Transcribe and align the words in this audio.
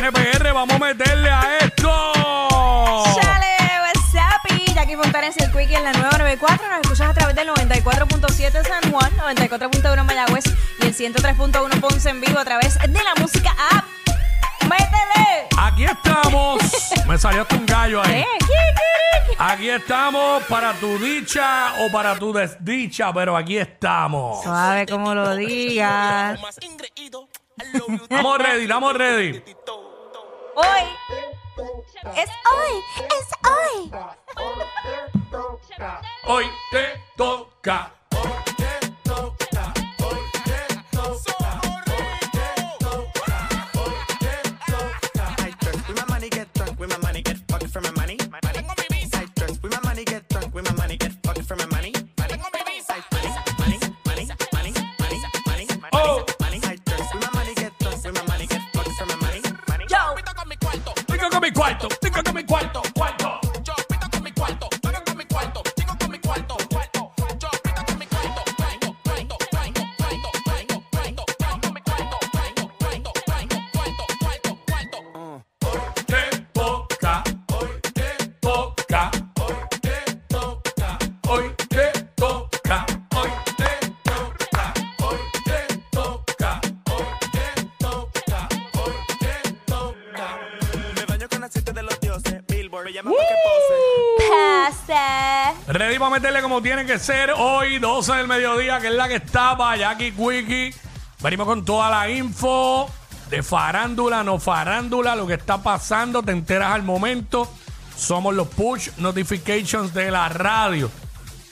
Viene 0.00 0.12
PR, 0.12 0.54
vamos 0.54 0.76
a 0.76 0.78
meterle 0.78 1.28
a 1.28 1.58
esto. 1.58 1.90
Chale, 3.20 3.56
what's 3.82 4.14
up? 4.14 4.56
Y 4.56 4.72
Jackie 4.72 4.96
Fontanes 4.96 5.36
y 5.38 5.42
el 5.42 5.52
Quickie 5.52 5.76
en 5.76 5.84
la 5.84 5.92
nueva 5.92 6.16
94. 6.16 6.68
Nos 6.68 6.80
escuchas 6.80 7.10
a 7.10 7.12
través 7.12 7.36
del 7.36 7.48
94.7 7.48 8.66
San 8.66 8.90
Juan, 8.90 9.14
94.1 9.18 10.04
Mayagüez 10.04 10.44
y 10.78 10.86
el 10.86 10.94
103.1 10.96 11.80
Ponce 11.80 12.08
en 12.08 12.22
vivo 12.22 12.38
a 12.38 12.44
través 12.46 12.78
de 12.78 12.88
la 12.88 13.14
música 13.20 13.54
app. 13.72 13.84
¡Métele! 14.62 15.48
Aquí 15.58 15.84
estamos. 15.84 16.62
Me 17.06 17.18
salió 17.18 17.42
hasta 17.42 17.56
un 17.56 17.66
gallo 17.66 18.02
ahí. 18.02 18.20
Eh. 18.20 18.26
Aquí 19.38 19.68
estamos 19.68 20.42
para 20.44 20.72
tu 20.80 20.98
dicha 20.98 21.74
o 21.84 21.92
para 21.92 22.18
tu 22.18 22.32
desdicha, 22.32 23.12
pero 23.12 23.36
aquí 23.36 23.58
estamos. 23.58 24.42
Suave 24.44 24.86
como 24.86 25.14
lo 25.14 25.36
digas. 25.36 26.40
Estamos 28.08 28.38
ready, 28.38 28.62
estamos 28.62 28.94
ready. 28.94 29.42
Hoy. 30.60 30.84
Es 32.16 32.30
hoy, 32.52 32.84
es 33.18 33.28
hoy. 33.48 33.90
Hoy 36.26 36.50
te 36.70 37.02
toca. 37.16 37.89
Me 92.90 92.94
llama 92.94 93.10
para 93.10 93.28
que 93.28 93.34
pose. 93.44 94.86
Pasa. 94.86 95.72
Ready 95.72 95.98
para 95.98 96.10
meterle 96.10 96.42
como 96.42 96.60
tiene 96.60 96.84
que 96.84 96.98
ser 96.98 97.32
hoy, 97.36 97.78
12 97.78 98.12
del 98.14 98.26
mediodía, 98.26 98.80
que 98.80 98.88
es 98.88 98.94
la 98.94 99.08
que 99.08 99.16
está 99.16 99.56
para 99.56 99.76
Jackie 99.76 100.12
Quickie. 100.12 100.74
Venimos 101.20 101.46
con 101.46 101.64
toda 101.64 101.90
la 101.90 102.10
info 102.10 102.90
de 103.28 103.42
farándula, 103.42 104.24
no 104.24 104.38
farándula, 104.38 105.14
lo 105.14 105.26
que 105.26 105.34
está 105.34 105.62
pasando, 105.62 106.22
te 106.22 106.32
enteras 106.32 106.72
al 106.72 106.82
momento. 106.82 107.48
Somos 107.96 108.34
los 108.34 108.48
push 108.48 108.90
notifications 108.96 109.94
de 109.94 110.10
la 110.10 110.28
radio. 110.28 110.90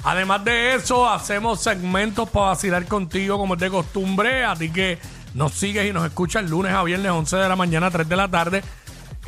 Además 0.04 0.44
de 0.44 0.74
eso, 0.74 1.08
hacemos 1.08 1.60
segmentos 1.60 2.28
para 2.30 2.46
vacilar 2.46 2.86
contigo 2.86 3.36
como 3.36 3.54
es 3.54 3.60
de 3.60 3.70
costumbre. 3.70 4.44
Así 4.44 4.70
que 4.70 4.98
nos 5.34 5.52
sigues 5.52 5.88
y 5.88 5.92
nos 5.92 6.06
escuchas 6.06 6.48
lunes 6.48 6.72
a 6.72 6.82
viernes, 6.82 7.12
11 7.12 7.36
de 7.36 7.48
la 7.48 7.56
mañana, 7.56 7.90
3 7.90 8.08
de 8.08 8.16
la 8.16 8.28
tarde. 8.28 8.62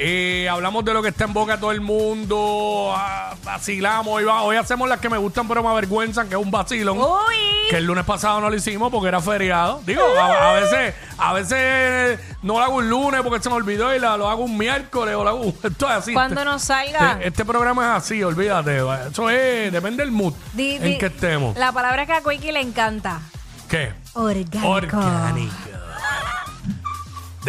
Eh, 0.02 0.48
hablamos 0.48 0.82
de 0.84 0.94
lo 0.94 1.02
que 1.02 1.10
está 1.10 1.24
en 1.24 1.32
boca 1.34 1.56
de 1.56 1.58
todo 1.60 1.72
el 1.72 1.80
mundo. 1.82 2.92
ah, 2.96 3.34
vacilamos. 3.44 4.08
Hoy, 4.14 4.24
va- 4.24 4.42
hoy 4.42 4.56
hacemos 4.56 4.88
las 4.88 4.98
que 4.98 5.08
me 5.10 5.18
gustan 5.18 5.46
pero 5.46 5.62
me 5.62 5.68
avergüenzan, 5.68 6.28
que 6.28 6.34
es 6.36 6.40
un 6.40 6.50
vacilón. 6.50 6.98
Uy. 6.98 7.06
Que 7.68 7.76
el 7.76 7.84
lunes 7.84 8.04
pasado 8.04 8.40
no 8.40 8.48
lo 8.48 8.56
hicimos 8.56 8.90
porque 8.90 9.08
era 9.08 9.20
feriado. 9.20 9.82
Digo, 9.86 10.02
a, 10.18 10.50
a 10.50 10.52
veces 10.54 10.94
a 11.18 11.32
veces 11.34 12.18
no 12.42 12.54
lo 12.54 12.64
hago 12.64 12.76
un 12.76 12.88
lunes 12.88 13.20
porque 13.22 13.42
se 13.42 13.50
me 13.50 13.56
olvidó 13.56 13.94
y 13.94 13.98
la- 13.98 14.16
lo 14.16 14.28
hago 14.30 14.42
un 14.44 14.56
miércoles 14.56 15.14
o 15.14 15.22
lo 15.22 15.28
hago 15.30 15.44
esto 15.62 15.86
es 15.86 15.92
así. 15.92 16.12
Cuando 16.14 16.44
nos 16.46 16.62
salga. 16.62 17.12
Este, 17.12 17.28
este 17.28 17.44
programa 17.44 17.82
es 17.96 18.02
así, 18.04 18.22
olvídate. 18.22 18.78
Eso 19.10 19.28
es, 19.28 19.70
depende 19.70 20.02
del 20.02 20.12
mood 20.12 20.32
Di- 20.54 20.76
en 20.80 20.98
que 20.98 21.06
estemos. 21.06 21.56
La 21.58 21.72
palabra 21.72 22.06
que 22.06 22.12
a 22.14 22.22
Quickie 22.22 22.52
le 22.52 22.60
encanta. 22.60 23.20
¿Qué? 23.68 23.92
Orgánico. 24.14 24.66
Orgánico. 24.68 25.54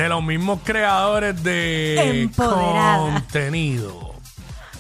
De 0.01 0.09
los 0.09 0.23
mismos 0.23 0.59
creadores 0.63 1.43
de 1.43 2.21
Empoderada. 2.21 2.97
contenido. 2.97 4.15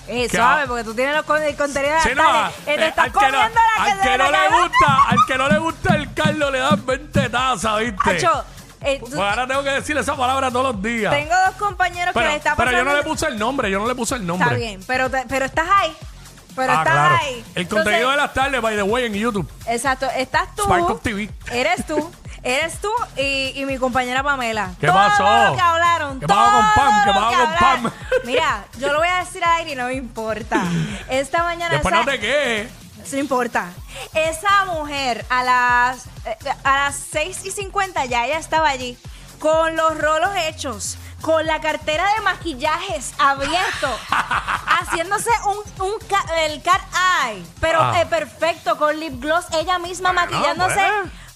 Eh, 0.07 0.27
Que 0.29 0.37
suave, 0.37 0.63
a- 0.63 0.67
porque 0.67 0.83
tú 0.83 0.93
tienes 0.95 1.15
los 1.15 1.25
con- 1.25 1.41
el 1.43 1.55
contenido 1.55 1.93
de 1.95 2.01
Sí, 2.01 2.09
no, 2.15 2.23
la 2.23 2.31
tarde. 2.31 2.53
Eh, 2.65 2.75
te 2.75 2.83
eh, 2.83 2.87
estás 2.87 3.05
al 3.05 3.11
que 3.11 3.19
no, 3.19 3.21
comiendo 3.31 3.59
la 3.77 3.85
que 3.85 3.91
al 3.91 3.99
que 4.01 4.17
no 4.17 4.23
le 4.25 4.31
gana. 4.31 4.57
gusta, 4.57 5.03
al 5.09 5.17
que 5.27 5.37
no 5.37 5.47
le 5.49 5.57
gusta 5.59 5.95
el 5.95 6.13
Carlos 6.13 6.51
le 6.51 6.59
dan 6.59 6.85
20 6.85 7.29
tazas, 7.29 7.79
¿viste? 7.79 8.09
Acho, 8.17 8.43
eh, 8.81 8.99
tú- 8.99 9.05
Pues 9.11 9.19
ahora 9.21 9.47
tengo 9.47 9.63
que 9.63 9.69
decir 9.69 9.97
esa 9.97 10.15
palabra 10.17 10.49
todos 10.51 10.73
los 10.73 10.81
días. 10.83 11.13
tengo 11.13 11.35
dos 11.45 11.55
compañeros 11.55 12.13
que 12.13 12.19
pero, 12.19 12.29
le 12.31 12.35
está 12.35 12.55
pero 12.55 12.71
pasando. 12.71 12.77
yo 12.77 12.83
no 12.83 12.97
le 12.97 13.03
puse 13.03 13.27
el 13.27 13.37
nombre, 13.39 13.69
yo 13.71 13.79
no 13.79 13.87
le 13.87 13.95
puse 13.95 14.15
el 14.15 14.25
nombre. 14.25 14.47
Está 14.47 14.57
bien, 14.57 14.81
pero, 14.87 15.09
te- 15.09 15.25
pero 15.29 15.45
estás 15.45 15.67
ahí. 15.71 15.95
Pero 16.55 16.73
Ah, 16.73 16.75
estás 16.79 16.93
claro. 16.93 17.15
ahí. 17.21 17.45
El 17.55 17.67
contenido 17.69 18.09
de 18.09 18.17
las 18.17 18.33
tardes, 18.33 18.59
by 18.59 18.75
the 18.75 18.83
way, 18.83 19.05
en 19.05 19.13
YouTube. 19.13 19.49
Exacto, 19.67 20.07
estás 20.17 20.53
tú. 20.55 20.63
Spark 20.63 20.89
of 20.89 21.01
TV. 21.01 21.29
Eres 21.51 21.85
tú. 21.85 22.11
Eres 22.43 22.79
tú 22.81 22.89
y, 23.17 23.53
y 23.55 23.65
mi 23.65 23.77
compañera 23.77 24.23
Pamela. 24.23 24.71
¿Qué 24.79 24.87
todo 24.87 24.95
pasó? 24.95 25.23
lo 25.49 25.55
que 25.55 25.61
hablaron. 25.61 26.19
¿Qué 26.19 26.27
pasó 26.27 26.51
con 26.51 26.65
Pam? 26.75 27.03
¿Qué 27.05 27.11
pasó 27.11 27.37
con. 27.45 27.53
Pam? 27.55 27.91
Mira, 28.23 28.65
yo 28.79 28.91
lo 28.91 28.97
voy 28.99 29.07
a 29.07 29.17
decir 29.19 29.43
al 29.43 29.59
aire 29.59 29.71
y 29.73 29.75
no 29.75 29.85
me 29.85 29.93
importa. 29.93 30.63
Esta 31.09 31.43
mañana. 31.43 31.73
Después 31.73 31.93
esa- 31.93 32.03
no 32.03 32.11
te 32.11 32.19
quejes. 32.19 32.71
Eso 33.03 33.15
no 33.15 33.21
importa. 33.21 33.65
Esa 34.13 34.65
mujer 34.65 35.25
a 35.29 35.43
las, 35.43 36.05
eh, 36.25 36.37
a 36.63 36.75
las 36.77 36.95
6 37.11 37.45
y 37.45 37.51
50 37.51 38.05
ya 38.05 38.25
ella 38.25 38.37
estaba 38.39 38.69
allí 38.69 38.97
con 39.39 39.75
los 39.75 39.97
rolos 39.97 40.29
hechos, 40.45 40.97
con 41.21 41.45
la 41.47 41.59
cartera 41.61 42.05
de 42.15 42.21
maquillajes 42.21 43.13
abierto, 43.17 43.97
haciéndose 44.67 45.29
un, 45.47 45.85
un 45.87 45.93
ca- 46.07 46.25
el 46.45 46.61
cat 46.61 46.81
eye, 47.25 47.43
pero 47.59 47.79
Ah. 47.81 48.01
eh, 48.01 48.05
perfecto, 48.05 48.77
con 48.77 48.99
lip 48.99 49.19
gloss, 49.19 49.45
ella 49.53 49.79
misma 49.79 50.11
Bueno, 50.13 50.21
maquillándose. 50.31 50.81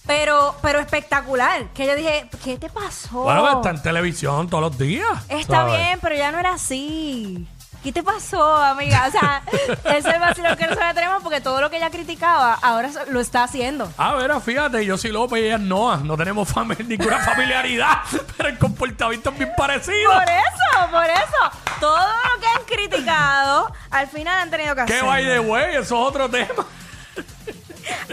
Pero, 0.07 0.55
pero 0.61 0.79
espectacular. 0.79 1.65
Que 1.73 1.87
yo 1.87 1.95
dije, 1.95 2.29
¿qué 2.43 2.57
te 2.57 2.69
pasó? 2.69 3.21
Bueno, 3.23 3.55
está 3.57 3.71
en 3.71 3.81
televisión 3.81 4.47
todos 4.49 4.63
los 4.63 4.77
días. 4.77 5.07
Está 5.29 5.57
¿sabes? 5.61 5.77
bien, 5.79 5.99
pero 6.01 6.15
ya 6.15 6.31
no 6.31 6.39
era 6.39 6.53
así. 6.53 7.47
¿Qué 7.83 7.91
te 7.91 8.01
pasó, 8.01 8.55
amiga? 8.55 9.05
O 9.07 9.11
sea, 9.11 9.43
ese 9.95 10.09
es 10.09 10.57
que 10.57 10.67
nosotros 10.67 10.93
tenemos 10.95 11.21
porque 11.21 11.39
todo 11.39 11.61
lo 11.61 11.69
que 11.69 11.77
ella 11.77 11.91
criticaba 11.91 12.53
ahora 12.61 12.89
lo 13.09 13.19
está 13.19 13.43
haciendo. 13.43 13.91
A 13.97 14.13
ver, 14.15 14.31
fíjate, 14.41 14.83
yo 14.85 14.97
soy 14.97 15.11
López 15.11 15.39
y 15.41 15.45
ella 15.45 15.59
Noah. 15.59 15.97
No 15.97 16.17
tenemos 16.17 16.51
fami- 16.51 16.83
ninguna 16.87 17.19
familiaridad, 17.19 17.99
pero 18.37 18.49
el 18.49 18.57
comportamiento 18.57 19.29
es 19.29 19.37
bien 19.37 19.51
parecido. 19.55 20.11
Por 20.11 20.23
eso, 20.23 20.91
por 20.91 21.05
eso. 21.05 21.77
Todo 21.79 21.97
lo 21.99 22.39
que 22.41 22.47
han 22.47 22.63
criticado, 22.65 23.71
al 23.91 24.07
final 24.07 24.39
han 24.39 24.49
tenido 24.49 24.75
que 24.75 24.85
¿Qué 24.85 24.93
hacer. 24.95 25.05
by 25.05 25.23
the 25.23 25.39
way? 25.41 25.71
Eso 25.75 25.81
es 25.81 25.91
otro 25.91 26.27
tema. 26.29 26.65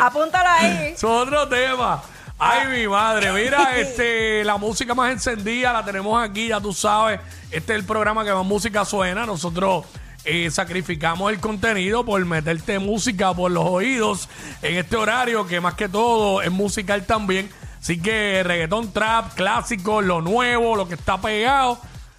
Apúntalo 0.02 0.48
ahí. 0.48 0.92
Es 0.94 1.04
otro 1.04 1.48
tema. 1.48 2.02
Ay, 2.38 2.66
mi 2.66 2.88
madre. 2.88 3.32
Mira, 3.32 3.76
este, 3.78 4.44
la 4.44 4.56
música 4.56 4.94
más 4.94 5.12
encendida 5.12 5.72
la 5.72 5.84
tenemos 5.84 6.20
aquí, 6.20 6.48
ya 6.48 6.60
tú 6.60 6.72
sabes. 6.72 7.20
Este 7.52 7.72
es 7.72 7.78
el 7.78 7.84
programa 7.84 8.24
que 8.24 8.32
más 8.32 8.44
música 8.44 8.84
suena. 8.84 9.24
Nosotros 9.26 9.84
eh, 10.24 10.50
sacrificamos 10.50 11.30
el 11.30 11.38
contenido 11.38 12.04
por 12.04 12.24
meterte 12.24 12.80
música 12.80 13.32
por 13.32 13.52
los 13.52 13.64
oídos 13.64 14.28
en 14.62 14.76
este 14.76 14.96
horario, 14.96 15.46
que 15.46 15.60
más 15.60 15.74
que 15.74 15.88
todo 15.88 16.42
es 16.42 16.50
musical 16.50 17.06
también. 17.06 17.48
Así 17.80 18.00
que 18.00 18.42
reggaetón, 18.42 18.92
trap, 18.92 19.34
clásico, 19.34 20.02
lo 20.02 20.20
nuevo, 20.20 20.74
lo 20.74 20.88
que 20.88 20.94
está 20.94 21.20
pegado, 21.20 21.78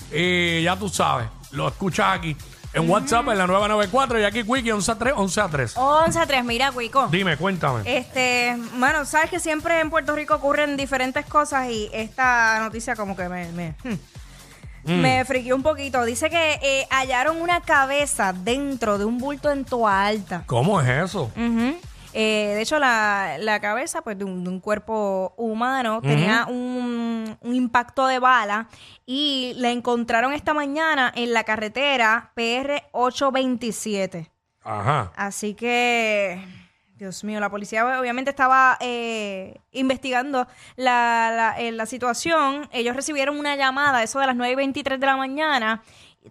eh, 0.10 0.62
ya 0.64 0.78
tú 0.78 0.88
sabes. 0.88 1.28
Lo 1.52 1.68
escuchas 1.68 2.18
aquí. 2.18 2.38
En 2.74 2.90
WhatsApp, 2.90 3.28
en 3.30 3.38
la 3.38 3.46
994 3.48 4.20
y 4.20 4.24
aquí 4.24 4.44
Quickie 4.44 4.72
11 4.72 4.92
a 4.92 4.96
3, 4.98 5.14
11 5.16 5.42
a 5.42 5.48
3. 5.48 5.74
11 5.78 6.20
a 6.20 6.26
3, 6.26 6.44
mira, 6.44 6.72
Cuico. 6.72 7.08
Dime, 7.08 7.38
cuéntame. 7.38 7.82
Este, 7.86 8.58
bueno, 8.78 9.06
sabes 9.06 9.30
que 9.30 9.40
siempre 9.40 9.80
en 9.80 9.90
Puerto 9.92 10.16
Rico 10.16 10.34
ocurren 10.36 10.76
diferentes 10.76 11.26
cosas 11.28 11.70
y 11.70 11.90
esta 11.94 12.60
noticia 12.62 12.96
como 12.96 13.16
que 13.16 13.30
me, 13.30 13.52
me, 13.52 13.76
hmm, 13.84 13.94
Mm. 14.86 15.00
me 15.00 15.24
friqueó 15.24 15.56
un 15.56 15.64
poquito. 15.64 16.04
Dice 16.04 16.30
que 16.30 16.60
eh, 16.62 16.86
hallaron 16.90 17.42
una 17.42 17.62
cabeza 17.62 18.34
dentro 18.34 18.98
de 18.98 19.06
un 19.06 19.18
bulto 19.18 19.50
en 19.50 19.64
Toa 19.64 20.08
Alta. 20.08 20.44
¿Cómo 20.46 20.82
es 20.82 20.90
eso? 20.90 21.32
Ujú. 21.38 21.78
Eh, 22.14 22.54
de 22.56 22.62
hecho, 22.62 22.80
la, 22.80 23.38
la 23.40 23.60
cabeza 23.60 24.02
pues, 24.04 24.18
de, 24.18 24.24
un, 24.24 24.44
de 24.44 24.50
un 24.50 24.60
cuerpo 24.60 25.34
humano 25.38 26.02
tenía 26.02 26.46
un, 26.48 27.38
un 27.42 27.56
impacto 27.56 28.06
de 28.06 28.20
bala 28.20 28.68
y 29.06 29.54
la 29.58 29.72
encontraron 29.72 30.34
esta 30.34 30.54
mañana 30.54 31.12
en 31.16 31.34
la 31.34 31.44
carretera 31.44 32.32
PR 32.36 32.84
827. 32.92 34.32
Ajá. 34.64 35.12
Así 35.16 35.56
que, 35.56 36.40
Dios 36.96 37.24
mío, 37.24 37.40
la 37.40 37.50
policía 37.50 38.00
obviamente 38.00 38.30
estaba 38.30 38.78
eh, 38.80 39.60
investigando 39.72 40.48
la, 40.76 41.32
la, 41.36 41.60
eh, 41.60 41.72
la 41.72 41.86
situación. 41.86 42.70
Ellos 42.72 42.96
recibieron 42.96 43.38
una 43.40 43.56
llamada, 43.56 44.04
eso 44.04 44.20
de 44.20 44.28
las 44.28 44.36
9 44.36 44.54
y 44.54 44.56
23 44.56 45.00
de 45.00 45.06
la 45.06 45.18
mañana, 45.18 45.84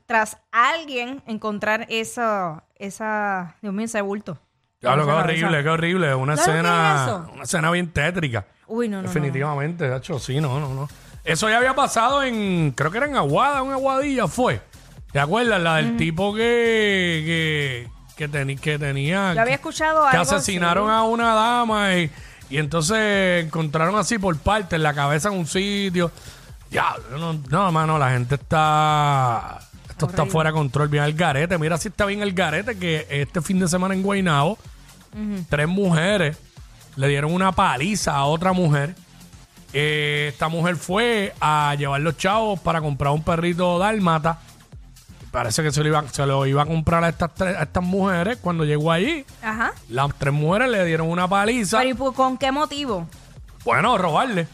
tras 0.06 0.38
alguien 0.52 1.22
encontrar 1.26 1.86
esa, 1.88 2.64
esa, 2.76 3.56
Dios 3.60 3.74
mío, 3.74 3.84
ese 3.84 4.00
bulto. 4.00 4.38
Claro, 4.82 5.06
qué 5.06 5.12
horrible, 5.12 5.62
qué 5.62 5.68
horrible. 5.70 6.14
Una 6.14 6.36
¿Sabes 6.36 6.48
lo 6.48 6.62
que 6.62 6.68
es 6.68 6.74
escena, 6.74 7.04
eso? 7.06 7.30
una 7.34 7.42
escena 7.44 7.70
bien 7.70 7.90
tétrica. 7.92 8.44
Uy, 8.66 8.88
no, 8.88 8.96
no, 8.98 9.02
no. 9.02 9.08
Definitivamente, 9.08 9.88
de 9.88 9.96
hecho, 9.96 10.18
sí, 10.18 10.40
no, 10.40 10.60
no, 10.60 10.74
no. 10.74 10.88
Eso 11.24 11.48
ya 11.48 11.58
había 11.58 11.74
pasado 11.74 12.22
en, 12.22 12.72
creo 12.76 12.90
que 12.90 12.98
era 12.98 13.06
en 13.06 13.16
Aguada, 13.16 13.62
una 13.62 13.74
Aguadilla 13.74 14.26
fue. 14.26 14.60
¿Te 15.12 15.20
acuerdas? 15.20 15.60
La 15.62 15.76
del 15.76 15.96
tipo 15.96 16.34
que, 16.34 16.40
que, 17.24 17.88
que, 18.16 18.30
teni- 18.30 18.58
que 18.58 18.78
tenía... 18.78 19.34
Yo 19.34 19.40
había 19.42 19.54
escuchado 19.54 20.02
que 20.10 20.16
algo 20.16 20.22
asesinaron 20.34 20.90
así. 20.90 20.98
a 20.98 21.02
una 21.02 21.34
dama 21.34 21.94
y, 21.96 22.10
y 22.50 22.58
entonces 22.58 23.44
encontraron 23.44 23.94
así 23.96 24.18
por 24.18 24.36
parte 24.38 24.76
en 24.76 24.82
la 24.82 24.94
cabeza 24.94 25.28
en 25.28 25.34
un 25.38 25.46
sitio. 25.46 26.10
Ya, 26.70 26.94
no, 27.10 27.34
no, 27.50 27.70
mano, 27.70 27.98
la 27.98 28.10
gente 28.10 28.34
está. 28.36 29.58
Esto 29.90 30.06
está 30.06 30.24
fuera 30.26 30.48
de 30.50 30.54
control, 30.54 30.88
bien 30.88 31.04
el 31.04 31.12
garete. 31.12 31.56
Mira 31.58 31.76
si 31.76 31.88
está 31.88 32.06
bien 32.06 32.22
el 32.22 32.32
garete 32.32 32.76
que 32.78 33.06
este 33.10 33.42
fin 33.42 33.60
de 33.60 33.68
semana 33.68 33.92
en 33.94 34.02
Guaynabo, 34.02 34.56
tres 35.48 35.68
mujeres 35.68 36.36
le 36.96 37.08
dieron 37.08 37.32
una 37.32 37.52
paliza 37.52 38.14
a 38.14 38.24
otra 38.24 38.52
mujer. 38.52 38.94
Eh, 39.72 40.26
esta 40.32 40.48
mujer 40.48 40.76
fue 40.76 41.32
a 41.40 41.74
llevar 41.78 42.00
los 42.02 42.16
chavos 42.18 42.60
para 42.60 42.80
comprar 42.80 43.12
un 43.12 43.22
perrito 43.22 43.78
dálmata. 43.78 44.38
Parece 45.30 45.62
que 45.62 45.72
se 45.72 45.80
lo 45.82 45.88
iba, 45.88 46.04
se 46.10 46.26
lo 46.26 46.44
iba 46.44 46.62
a 46.62 46.66
comprar 46.66 47.02
a 47.04 47.08
estas, 47.08 47.32
tres- 47.34 47.56
a 47.56 47.62
estas 47.62 47.82
mujeres. 47.82 48.36
Cuando 48.42 48.64
llegó 48.64 48.92
allí, 48.92 49.24
Ajá. 49.42 49.72
las 49.88 50.10
tres 50.18 50.34
mujeres 50.34 50.68
le 50.70 50.84
dieron 50.84 51.08
una 51.08 51.26
paliza. 51.26 51.78
Pero 51.78 51.90
¿y 51.90 51.94
por- 51.94 52.12
con 52.14 52.36
qué 52.36 52.52
motivo? 52.52 53.08
Bueno, 53.64 53.96
robarle. 53.96 54.46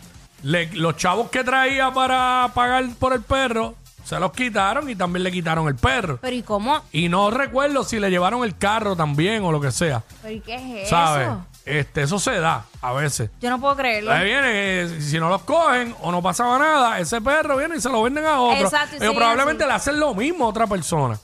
Le- 0.44 0.70
los 0.74 0.96
chavos 0.96 1.30
que 1.30 1.42
traía 1.42 1.90
para 1.92 2.52
pagar 2.54 2.84
por 3.00 3.12
el 3.12 3.22
perro 3.22 3.74
se 4.08 4.18
los 4.18 4.32
quitaron 4.32 4.88
y 4.88 4.96
también 4.96 5.22
le 5.22 5.30
quitaron 5.30 5.68
el 5.68 5.76
perro. 5.76 6.18
Pero 6.22 6.34
¿y 6.34 6.42
cómo? 6.42 6.80
Y 6.92 7.10
no 7.10 7.30
recuerdo 7.30 7.84
si 7.84 8.00
le 8.00 8.08
llevaron 8.10 8.42
el 8.42 8.56
carro 8.56 8.96
también 8.96 9.44
o 9.44 9.52
lo 9.52 9.60
que 9.60 9.70
sea. 9.70 10.02
¿Pero 10.22 10.34
¿y 10.34 10.40
qué 10.40 10.82
es 10.82 10.88
¿Sabes? 10.88 11.26
eso? 11.28 11.46
Este, 11.66 12.02
eso 12.04 12.18
se 12.18 12.40
da 12.40 12.64
a 12.80 12.94
veces. 12.94 13.28
Yo 13.42 13.50
no 13.50 13.60
puedo 13.60 13.76
creerlo. 13.76 14.10
Ahí 14.10 14.24
viene, 14.24 14.48
eh, 14.80 15.00
si 15.02 15.18
no 15.20 15.28
los 15.28 15.42
cogen 15.42 15.94
o 16.00 16.10
no 16.10 16.22
pasaba 16.22 16.58
nada, 16.58 16.98
ese 16.98 17.20
perro 17.20 17.58
viene 17.58 17.76
y 17.76 17.80
se 17.82 17.90
lo 17.90 18.02
venden 18.02 18.24
a 18.24 18.40
otro. 18.40 18.64
Exacto, 18.64 18.96
Pero 18.98 19.12
probablemente 19.14 19.64
así. 19.64 19.68
le 19.68 19.74
hacen 19.76 20.00
lo 20.00 20.14
mismo 20.14 20.46
a 20.46 20.48
otra 20.48 20.66
persona. 20.66 21.18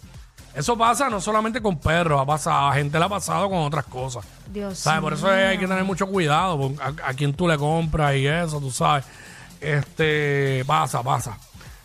Eso 0.55 0.77
pasa 0.77 1.09
no 1.09 1.23
solamente 1.23 1.63
con 1.63 1.79
perros, 1.79 2.21
ha 2.21 2.27
pasado, 2.27 2.69
a 2.69 2.75
gente 2.75 2.99
le 2.99 3.05
ha 3.07 3.09
pasado 3.09 3.49
con 3.49 3.61
otras 3.61 3.87
cosas. 3.87 4.27
Dios 4.53 4.79
¿Sabes? 4.79 5.01
Por 5.01 5.15
eso 5.15 5.27
hay 5.31 5.57
que 5.57 5.67
tener 5.67 5.85
mucho 5.85 6.07
cuidado 6.07 6.59
con 6.59 6.77
a, 6.81 7.09
a 7.09 7.15
quién 7.15 7.33
tú 7.33 7.49
le 7.49 7.57
compras 7.57 8.15
y 8.17 8.27
eso, 8.27 8.61
tú 8.61 8.71
sabes. 8.71 9.07
Este, 9.59 10.63
pasa, 10.67 11.03
pasa. 11.03 11.39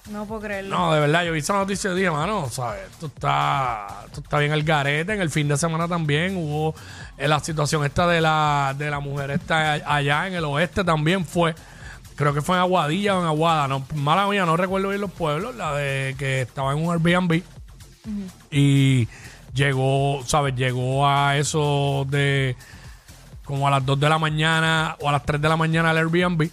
No 0.09 0.25
puedo 0.25 0.41
creerlo. 0.41 0.75
No, 0.77 0.93
de 0.93 0.99
verdad, 0.99 1.23
yo 1.23 1.31
vi 1.31 1.39
esa 1.39 1.53
noticia 1.53 1.91
y 1.91 1.95
dije, 1.95 2.11
mano, 2.11 2.49
¿sabes? 2.49 2.81
Esto 2.91 3.07
está, 3.07 3.87
esto 4.05 4.21
está 4.21 4.39
bien 4.39 4.51
el 4.51 4.63
garete. 4.63 5.13
En 5.13 5.21
el 5.21 5.29
fin 5.29 5.47
de 5.47 5.57
semana 5.57 5.87
también 5.87 6.35
hubo 6.35 6.73
eh, 7.17 7.27
la 7.27 7.39
situación 7.39 7.85
esta 7.85 8.07
de 8.07 8.21
la, 8.21 8.75
de 8.77 8.89
la 8.89 8.99
mujer 8.99 9.31
esta 9.31 9.73
allá 9.73 10.27
en 10.27 10.33
el 10.33 10.45
oeste 10.45 10.83
también 10.83 11.25
fue. 11.25 11.53
Creo 12.15 12.33
que 12.33 12.41
fue 12.41 12.55
en 12.55 12.61
Aguadilla 12.61 13.17
o 13.17 13.21
en 13.21 13.27
Aguada. 13.27 13.67
No, 13.67 13.85
mala 13.95 14.27
mía, 14.27 14.45
no 14.45 14.57
recuerdo 14.57 14.89
bien 14.89 15.01
los 15.01 15.11
pueblos. 15.11 15.55
La 15.55 15.73
de 15.73 16.15
que 16.17 16.41
estaba 16.41 16.73
en 16.73 16.85
un 16.85 16.91
Airbnb. 16.91 17.43
Y 18.51 19.07
llegó, 19.53 20.23
¿sabes? 20.25 20.55
Llegó 20.55 21.07
a 21.07 21.37
eso 21.37 22.05
de 22.09 22.55
como 23.43 23.67
a 23.67 23.71
las 23.71 23.85
2 23.85 23.99
de 23.99 24.09
la 24.09 24.19
mañana 24.19 24.95
o 24.99 25.09
a 25.09 25.11
las 25.11 25.25
3 25.25 25.41
de 25.41 25.49
la 25.49 25.57
mañana 25.57 25.91
al 25.91 25.97
Airbnb 25.97 26.49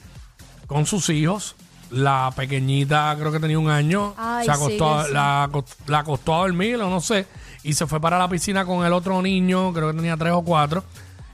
con 0.67 0.87
sus 0.87 1.09
hijos. 1.11 1.57
La 1.91 2.33
pequeñita 2.35 3.15
creo 3.19 3.31
que 3.31 3.41
tenía 3.41 3.59
un 3.59 3.71
año. 3.71 4.15
Ay, 4.17 4.45
se 4.45 4.51
acostó, 4.51 5.01
sí, 5.01 5.09
sí. 5.09 5.15
La, 5.15 5.51
la 5.87 5.99
acostó 5.99 6.35
a 6.35 6.39
dormir 6.39 6.77
o 6.77 6.91
no 6.91 7.01
sé. 7.01 7.27
Y 7.63 7.75
se 7.75 7.87
fue 7.87 8.01
para 8.01 8.19
la 8.19 8.29
piscina 8.29 8.65
con 8.65 8.85
el 8.85 8.93
otro 8.93 9.21
niño, 9.23 9.73
creo 9.73 9.91
que 9.91 9.97
tenía 9.97 10.17
3 10.17 10.33
o 10.35 10.43
4. 10.43 10.85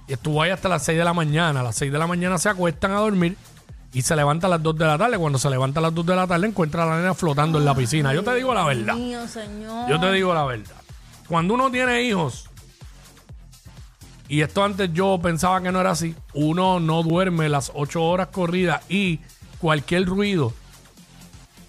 Y 0.09 0.13
estuvo 0.15 0.43
ahí 0.43 0.51
hasta 0.51 0.69
las 0.69 0.83
6 0.85 0.99
de 0.99 1.05
la 1.05 1.13
mañana. 1.15 1.61
A 1.61 1.63
las 1.63 1.77
6 1.77 1.93
de 1.93 1.99
la 1.99 2.07
mañana 2.07 2.39
se 2.39 2.49
acuestan 2.49 2.93
a 2.93 2.97
dormir 2.97 3.37
y 3.93 4.03
se 4.03 4.17
levanta 4.17 4.47
a 4.47 4.51
las 4.51 4.63
2 4.63 4.77
de 4.77 4.85
la 4.87 4.99
tarde. 4.99 5.19
Cuando 5.19 5.39
se 5.39 5.51
levanta 5.51 5.81
a 5.81 5.83
las 5.83 5.95
2 5.95 6.07
de 6.07 6.17
la 6.17 6.27
tarde 6.27 6.47
encuentra 6.47 6.83
a 6.83 6.87
la 6.87 6.97
nena 6.97 7.15
flotando 7.15 7.59
en 7.59 7.65
la 7.65 7.75
piscina. 7.75 8.13
Yo 8.15 8.23
te 8.23 8.35
digo 8.35 8.55
la 8.55 8.65
verdad. 8.65 8.95
Mío, 8.95 9.27
señor. 9.29 9.89
Yo 9.89 10.01
te 10.01 10.13
digo 10.13 10.35
la 10.35 10.45
verdad. 10.45 10.77
Cuando 11.29 11.55
uno 11.55 11.71
tiene 11.71 12.03
hijos, 12.03 12.51
y 14.29 14.41
esto 14.41 14.65
antes 14.65 14.91
yo 14.93 15.19
pensaba 15.23 15.61
que 15.61 15.71
no 15.71 15.81
era 15.81 15.91
así, 15.91 16.15
uno 16.35 16.81
no 16.81 17.03
duerme 17.03 17.49
las 17.49 17.71
ocho 17.75 18.03
horas 18.03 18.29
corridas 18.29 18.83
y 18.91 19.21
cualquier 19.63 20.05
ruido, 20.07 20.53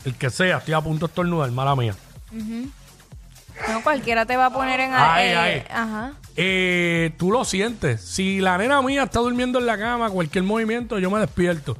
el 0.03 0.15
que 0.15 0.31
sea, 0.31 0.57
estoy 0.57 0.73
a 0.73 0.81
punto 0.81 1.05
de 1.05 1.11
estornudar, 1.11 1.51
mala 1.51 1.75
mía. 1.75 1.95
No, 2.31 3.83
cualquiera 3.83 4.25
te 4.25 4.35
va 4.35 4.47
a 4.47 4.49
poner 4.49 4.79
en... 4.79 4.91
Ay, 4.95 5.27
eh, 5.27 5.37
ay. 5.37 5.63
Ajá. 5.69 6.13
Eh, 6.35 7.13
tú 7.19 7.31
lo 7.31 7.45
sientes. 7.45 8.01
Si 8.01 8.39
la 8.39 8.57
nena 8.57 8.81
mía 8.81 9.03
está 9.03 9.19
durmiendo 9.19 9.59
en 9.59 9.67
la 9.67 9.77
cama, 9.77 10.09
cualquier 10.09 10.43
movimiento, 10.43 10.97
yo 10.97 11.11
me 11.11 11.19
despierto. 11.19 11.77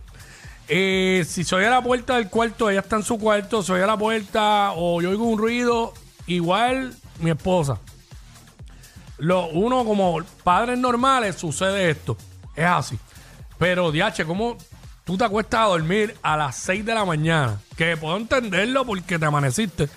Eh, 0.67 1.25
si 1.27 1.43
soy 1.43 1.65
a 1.65 1.71
la 1.71 1.81
puerta 1.81 2.17
del 2.17 2.29
cuarto, 2.29 2.69
ella 2.69 2.81
está 2.81 2.97
en 2.97 3.03
su 3.03 3.17
cuarto, 3.17 3.63
soy 3.63 3.81
a 3.81 3.87
la 3.87 3.97
puerta 3.97 4.73
o 4.75 5.01
yo 5.01 5.09
oigo 5.09 5.25
un 5.25 5.39
ruido, 5.39 5.93
igual 6.27 6.95
mi 7.19 7.31
esposa. 7.31 7.79
Lo, 9.17 9.47
uno 9.47 9.83
como 9.83 10.19
padres 10.43 10.77
normales 10.77 11.37
sucede 11.37 11.89
esto. 11.89 12.15
Es 12.55 12.65
así. 12.65 12.99
Pero, 13.57 13.91
Diache, 13.91 14.25
¿cómo 14.25 14.57
tú 15.03 15.17
te 15.17 15.25
acuestas 15.25 15.61
a 15.61 15.65
dormir 15.65 16.15
a 16.21 16.37
las 16.37 16.55
6 16.57 16.85
de 16.85 16.93
la 16.93 17.05
mañana? 17.05 17.59
Que 17.75 17.97
puedo 17.97 18.17
entenderlo 18.17 18.85
porque 18.85 19.19
te 19.19 19.25
amaneciste. 19.25 19.89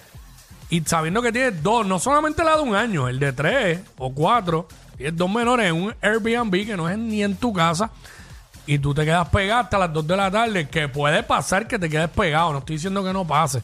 Y 0.68 0.80
sabiendo 0.82 1.22
que 1.22 1.32
tienes 1.32 1.62
dos, 1.62 1.86
no 1.86 1.98
solamente 1.98 2.42
la 2.42 2.56
de 2.56 2.62
un 2.62 2.74
año, 2.74 3.08
el 3.08 3.20
de 3.20 3.32
tres 3.32 3.80
o 3.98 4.12
cuatro, 4.12 4.66
tienes 4.96 5.16
dos 5.16 5.30
menores 5.30 5.66
en 5.66 5.76
un 5.76 5.94
Airbnb 6.00 6.66
que 6.66 6.76
no 6.76 6.88
es 6.88 6.98
ni 6.98 7.22
en 7.22 7.36
tu 7.36 7.52
casa. 7.52 7.90
Y 8.68 8.80
tú 8.80 8.92
te 8.92 9.04
quedas 9.04 9.28
pegado 9.28 9.60
hasta 9.60 9.78
las 9.78 9.92
2 9.92 10.08
de 10.08 10.16
la 10.16 10.28
tarde, 10.28 10.68
que 10.68 10.88
puede 10.88 11.22
pasar 11.22 11.68
que 11.68 11.78
te 11.78 11.88
quedes 11.88 12.10
pegado, 12.10 12.52
no 12.52 12.58
estoy 12.58 12.76
diciendo 12.76 13.04
que 13.04 13.12
no 13.12 13.24
pase. 13.24 13.62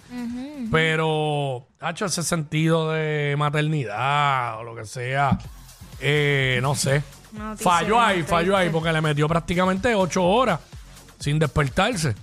Pero, 0.71 1.67
hecho 1.85 2.05
ese 2.05 2.23
sentido 2.23 2.93
de 2.93 3.35
maternidad 3.37 4.61
o 4.61 4.63
lo 4.63 4.77
que 4.77 4.85
sea, 4.85 5.37
eh, 5.99 6.61
no 6.63 6.77
sé. 6.77 7.03
No, 7.33 7.57
falló 7.57 8.01
ahí, 8.01 8.23
falló 8.23 8.57
ahí, 8.57 8.71
porque 8.71 8.93
le 8.93 9.01
metió 9.01 9.27
prácticamente 9.27 9.93
ocho 9.93 10.23
horas 10.23 10.61
sin 11.23 11.39
despertarse. 11.39 12.15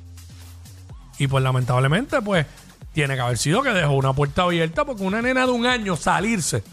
Y 1.17 1.27
pues 1.27 1.43
lamentablemente, 1.43 2.21
pues, 2.21 2.45
tiene 2.93 3.15
que 3.15 3.21
haber 3.21 3.37
sido 3.37 3.61
que 3.61 3.69
dejó 3.69 3.93
una 3.93 4.13
puerta 4.13 4.43
abierta, 4.43 4.83
porque 4.85 5.03
una 5.03 5.21
nena 5.21 5.45
de 5.45 5.51
un 5.51 5.65
año 5.65 5.95
salirse, 5.95 6.63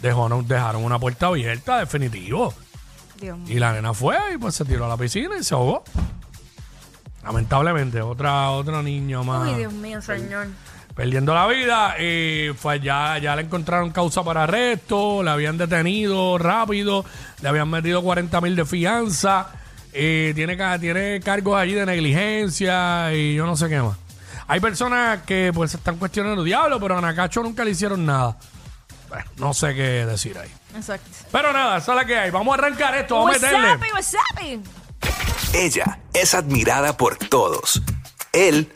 dejó, 0.00 0.28
no- 0.28 0.42
dejaron 0.42 0.84
una 0.84 0.98
puerta 0.98 1.26
abierta, 1.28 1.78
definitivo. 1.78 2.52
Dios. 3.20 3.38
Y 3.46 3.58
la 3.58 3.72
nena 3.72 3.94
fue 3.94 4.16
y 4.34 4.38
pues 4.38 4.54
se 4.54 4.64
tiró 4.64 4.84
a 4.86 4.88
la 4.88 4.96
piscina 4.96 5.36
y 5.38 5.44
se 5.44 5.54
ahogó. 5.54 5.84
Lamentablemente, 7.24 8.02
otra, 8.02 8.50
otra 8.50 8.82
niña 8.82 9.22
más 9.22 9.48
Uy, 9.48 9.54
Dios 9.54 9.72
mío, 9.72 10.02
señor. 10.02 10.48
perdiendo 10.96 11.32
la 11.34 11.46
vida. 11.46 11.94
Y 12.00 12.52
pues 12.60 12.82
ya, 12.82 13.16
ya 13.18 13.36
le 13.36 13.42
encontraron 13.42 13.90
causa 13.90 14.24
para 14.24 14.42
arresto, 14.44 15.22
la 15.22 15.34
habían 15.34 15.56
detenido 15.56 16.36
rápido, 16.38 17.04
le 17.40 17.48
habían 17.48 17.70
metido 17.70 18.02
40 18.02 18.40
mil 18.40 18.56
de 18.56 18.64
fianza, 18.64 19.50
eh, 19.92 20.32
tiene, 20.34 20.56
tiene 20.78 21.20
cargos 21.20 21.58
allí 21.58 21.74
de 21.74 21.86
negligencia 21.86 23.12
y 23.14 23.34
yo 23.34 23.46
no 23.46 23.56
sé 23.56 23.68
qué 23.68 23.80
más. 23.80 23.96
Hay 24.48 24.60
personas 24.60 25.22
que 25.22 25.50
pues 25.54 25.70
se 25.70 25.76
están 25.76 25.96
cuestionando, 25.96 26.42
diablo, 26.42 26.80
pero 26.80 26.98
a 26.98 27.00
Nakacho 27.00 27.42
nunca 27.42 27.64
le 27.64 27.70
hicieron 27.70 28.04
nada. 28.04 28.36
Bueno, 29.08 29.24
no 29.36 29.54
sé 29.54 29.74
qué 29.74 30.06
decir 30.06 30.36
ahí. 30.38 30.50
Exacto. 30.74 31.08
Pero 31.30 31.52
nada, 31.52 31.78
esa 31.78 31.92
es 31.92 31.96
la 31.96 32.04
que 32.04 32.16
hay. 32.16 32.30
Vamos 32.30 32.54
a 32.54 32.58
arrancar 32.58 32.94
esto, 32.96 33.14
vamos 33.14 33.30
a 33.30 33.32
What's 33.32 33.42
meterle. 33.42 33.74
up, 33.74 33.94
what's 33.94 34.14
up? 34.14 35.54
Ella 35.54 35.98
es 36.14 36.34
admirada 36.34 36.96
por 36.96 37.16
todos. 37.16 37.82
Él, 38.32 38.72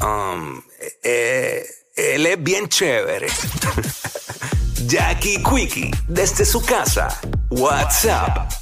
um, 0.00 0.60
eh, 1.04 1.64
él 1.96 2.26
es 2.26 2.42
bien 2.42 2.68
chévere. 2.68 3.28
Jackie 4.86 5.42
Quickie, 5.42 5.90
desde 6.08 6.44
su 6.44 6.64
casa. 6.64 7.08
WhatsApp 7.50 8.52